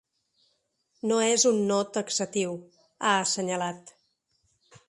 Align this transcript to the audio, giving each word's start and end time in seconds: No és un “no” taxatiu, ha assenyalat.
No 1.11 1.19
és 1.25 1.45
un 1.51 1.59
“no” 1.73 1.77
taxatiu, 1.99 2.57
ha 2.99 3.15
assenyalat. 3.27 3.97